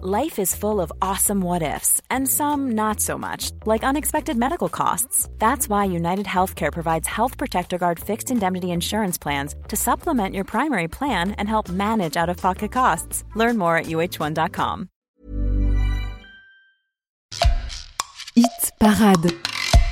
[0.00, 4.68] Life is full of awesome what ifs and some not so much, like unexpected medical
[4.68, 5.28] costs.
[5.38, 10.44] That's why United Healthcare provides Health Protector Guard fixed indemnity insurance plans to supplement your
[10.44, 13.22] primary plan and help manage out of pocket costs.
[13.36, 14.88] Learn more at uh1.com.
[18.34, 19.32] Hit Parade.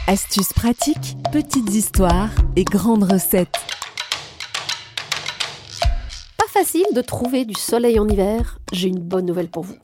[0.09, 3.55] Astuces pratiques, petites histoires et grandes recettes.
[6.37, 9.77] Pas facile de trouver du soleil en hiver J'ai une bonne nouvelle pour vous.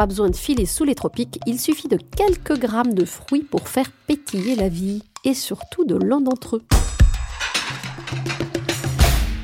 [0.00, 3.68] Pas besoin de filer sous les tropiques, il suffit de quelques grammes de fruits pour
[3.68, 6.62] faire pétiller la vie, et surtout de l'un d'entre eux.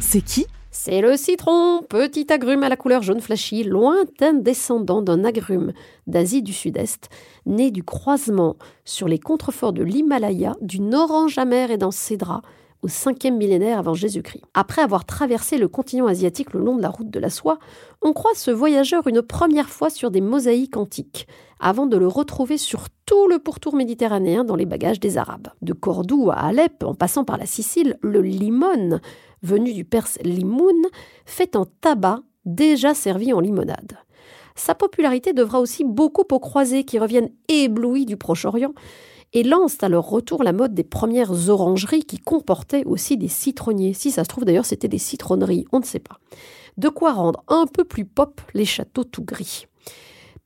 [0.01, 0.47] C'est qui?
[0.71, 5.75] C'est le citron, petit agrume à la couleur jaune flashy, lointain descendant d'un agrume
[6.07, 7.11] d'Asie du Sud-Est,
[7.45, 12.41] né du croisement sur les contreforts de l'Himalaya d'une orange amère et d'un cédra
[12.83, 14.43] au 5e millénaire avant Jésus-Christ.
[14.55, 17.59] Après avoir traversé le continent asiatique le long de la route de la soie,
[18.03, 21.27] on croit ce voyageur une première fois sur des mosaïques antiques,
[21.59, 25.49] avant de le retrouver sur tout le pourtour méditerranéen dans les bagages des Arabes.
[25.63, 29.01] De Cordoue à Alep, en passant par la Sicile, le limon,
[29.43, 30.87] venu du perse limoun,
[31.25, 33.99] fait un tabac déjà servi en limonade.
[34.55, 38.73] Sa popularité devra aussi beaucoup aux croisés qui reviennent éblouis du Proche-Orient
[39.33, 43.93] et lancent à leur retour la mode des premières orangeries qui comportaient aussi des citronniers.
[43.95, 46.19] Si ça se trouve d'ailleurs c'était des citronneries, on ne sait pas.
[46.77, 49.67] De quoi rendre un peu plus pop les châteaux tout gris.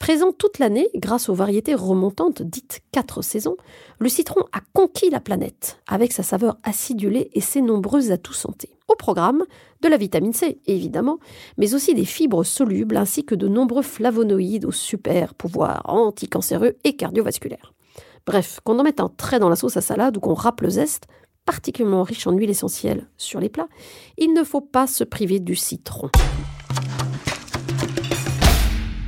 [0.00, 3.56] Présent toute l'année grâce aux variétés remontantes dites quatre saisons,
[3.98, 8.70] le citron a conquis la planète avec sa saveur acidulée et ses nombreux atouts santé.
[8.88, 9.44] Au programme,
[9.82, 11.18] de la vitamine C, évidemment,
[11.58, 16.96] mais aussi des fibres solubles ainsi que de nombreux flavonoïdes aux super pouvoirs anticancéreux et
[16.96, 17.74] cardiovasculaires.
[18.26, 20.70] Bref, qu'on en mette un trait dans la sauce à salade ou qu'on râpe le
[20.70, 21.06] zeste,
[21.44, 23.68] particulièrement riche en huile essentielle sur les plats,
[24.18, 26.10] il ne faut pas se priver du citron.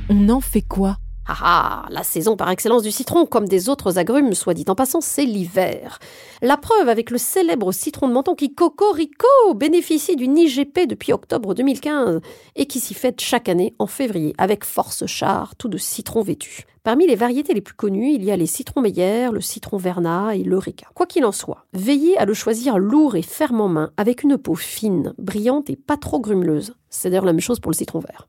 [0.09, 0.97] On en fait quoi?
[1.25, 4.75] Ah ah, la saison par excellence du citron, comme des autres agrumes, soit dit en
[4.75, 5.99] passant, c'est l'hiver.
[6.41, 11.53] La preuve avec le célèbre citron de menton qui, cocorico, bénéficie d'une IGP depuis octobre
[11.53, 12.19] 2015
[12.57, 16.65] et qui s'y fête chaque année en février avec force char, tout de citron vêtu.
[16.83, 20.35] Parmi les variétés les plus connues, il y a les citrons Meyer, le citron Verna
[20.35, 20.87] et l'Eureka.
[20.93, 24.37] Quoi qu'il en soit, veillez à le choisir lourd et ferme en main, avec une
[24.37, 26.75] peau fine, brillante et pas trop grumeleuse.
[26.89, 28.27] C'est d'ailleurs la même chose pour le citron vert.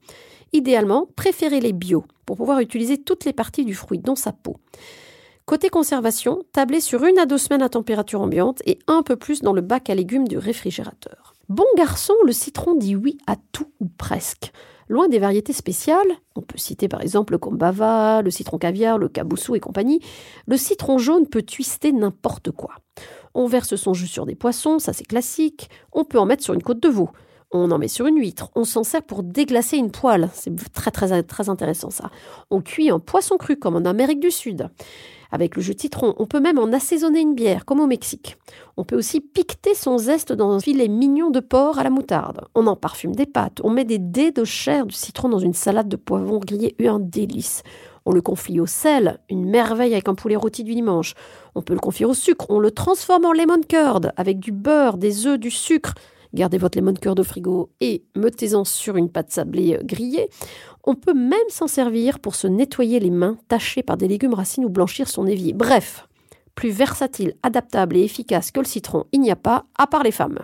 [0.54, 4.56] Idéalement, préférez les bio pour pouvoir utiliser toutes les parties du fruit, dont sa peau.
[5.46, 9.42] Côté conservation, tablez sur une à deux semaines à température ambiante et un peu plus
[9.42, 11.34] dans le bac à légumes du réfrigérateur.
[11.48, 14.52] Bon garçon, le citron dit oui à tout ou presque.
[14.88, 16.06] Loin des variétés spéciales,
[16.36, 20.00] on peut citer par exemple le combava, le citron caviar, le caboussou et compagnie,
[20.46, 22.76] le citron jaune peut twister n'importe quoi.
[23.34, 26.54] On verse son jus sur des poissons, ça c'est classique, on peut en mettre sur
[26.54, 27.10] une côte de veau,
[27.58, 30.90] on en met sur une huître, on s'en sert pour déglacer une poêle, c'est très
[30.90, 32.10] très intéressant ça.
[32.50, 34.68] On cuit un poisson cru comme en Amérique du Sud.
[35.34, 38.36] Avec le jus de citron, on peut même en assaisonner une bière, comme au Mexique.
[38.76, 42.42] On peut aussi piqueter son zeste dans un filet mignon de porc à la moutarde.
[42.54, 43.60] On en parfume des pâtes.
[43.64, 47.00] On met des dés de chair de citron dans une salade de poivrons grillés, un
[47.00, 47.64] délice.
[48.06, 51.14] On le confie au sel, une merveille avec un poulet rôti du dimanche.
[51.56, 54.98] On peut le confier au sucre, on le transforme en lemon curd avec du beurre,
[54.98, 55.94] des œufs, du sucre.
[56.34, 60.28] Gardez votre lemon curd au frigo et mettez-en sur une pâte sablée grillée.
[60.82, 64.64] On peut même s'en servir pour se nettoyer les mains tachées par des légumes racines
[64.64, 65.52] ou blanchir son évier.
[65.52, 66.08] Bref,
[66.56, 70.10] plus versatile, adaptable et efficace que le citron, il n'y a pas, à part les
[70.10, 70.40] femmes.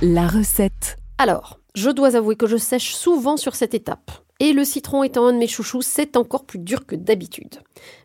[0.00, 0.96] La recette.
[1.18, 4.10] Alors, je dois avouer que je sèche souvent sur cette étape.
[4.42, 7.60] Et le citron étant un de mes chouchous, c'est encore plus dur que d'habitude.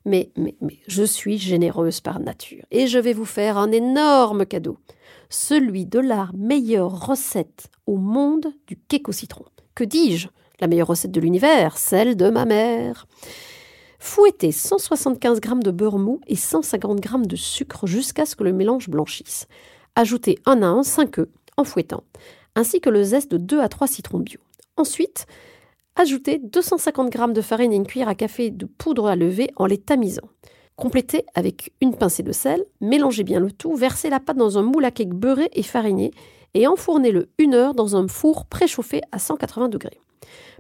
[0.06, 2.64] Mais, mais, mais, je suis généreuse par nature.
[2.70, 4.78] Et je vais vous faire un énorme cadeau.
[5.32, 9.46] Celui de la meilleure recette au monde du cake au citron.
[9.74, 10.28] Que dis-je?
[10.60, 13.08] La meilleure recette de l'univers, celle de ma mère.
[13.98, 18.54] Fouettez 175 g de beurre mou et 150 g de sucre jusqu'à ce que le
[18.54, 19.48] mélange blanchisse.
[19.96, 22.04] Ajoutez un à un 5 œufs en fouettant,
[22.54, 24.40] ainsi que le zeste de 2 à 3 citrons bio.
[24.76, 25.26] Ensuite,
[26.00, 29.66] Ajoutez 250 g de farine et une cuillère à café de poudre à lever en
[29.66, 30.30] les tamisant.
[30.76, 34.62] Complétez avec une pincée de sel, mélangez bien le tout, versez la pâte dans un
[34.62, 36.12] moule à cake beurré et fariné
[36.54, 40.00] et enfournez-le une heure dans un four préchauffé à 180 degrés.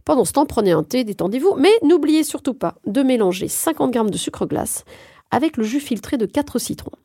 [0.05, 3.99] Pendant ce temps, prenez un thé, détendez-vous, mais n'oubliez surtout pas de mélanger 50 g
[4.09, 4.85] de sucre glace
[5.29, 6.97] avec le jus filtré de 4 citrons.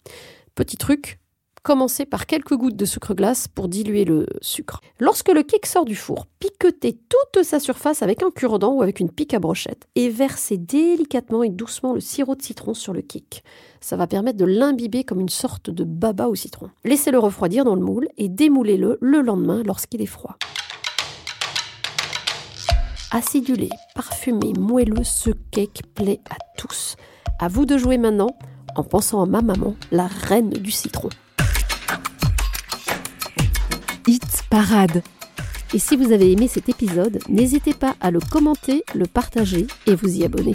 [0.54, 1.18] Petit truc,
[1.64, 4.80] Commencez par quelques gouttes de sucre glace pour diluer le sucre.
[4.98, 8.98] Lorsque le cake sort du four, piquetez toute sa surface avec un cure-dent ou avec
[8.98, 13.00] une pique à brochette et versez délicatement et doucement le sirop de citron sur le
[13.00, 13.44] cake.
[13.80, 16.68] Ça va permettre de l'imbiber comme une sorte de baba au citron.
[16.84, 20.36] Laissez-le refroidir dans le moule et démoulez-le le lendemain lorsqu'il est froid.
[23.12, 26.96] Acidulé, parfumé, moelleux, ce cake plaît à tous.
[27.38, 28.36] À vous de jouer maintenant
[28.74, 31.08] en pensant à ma maman, la reine du citron.
[34.52, 35.02] Parade.
[35.72, 39.94] Et si vous avez aimé cet épisode, n'hésitez pas à le commenter, le partager et
[39.94, 40.54] vous y abonner.